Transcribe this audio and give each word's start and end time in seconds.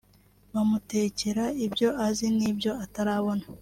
bamutekera 0.53 1.43
ibyo 1.65 1.89
azi 2.05 2.27
n'ibyo 2.37 2.71
atarabona 2.83 3.45